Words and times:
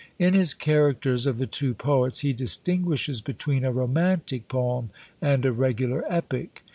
In 0.17 0.33
his 0.33 0.55
characters 0.55 1.27
of 1.27 1.37
the 1.37 1.45
two 1.45 1.75
poets, 1.75 2.21
he 2.21 2.33
distinguishes 2.33 3.21
between 3.21 3.63
a 3.63 3.71
romantic 3.71 4.47
poem 4.47 4.89
and 5.21 5.45
a 5.45 5.51
regular 5.51 6.03
epic. 6.09 6.63